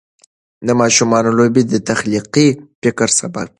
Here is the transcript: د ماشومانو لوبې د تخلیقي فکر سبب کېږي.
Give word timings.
د 0.67 0.69
ماشومانو 0.81 1.35
لوبې 1.37 1.63
د 1.67 1.73
تخلیقي 1.89 2.47
فکر 2.81 3.07
سبب 3.19 3.35
کېږي. 3.45 3.49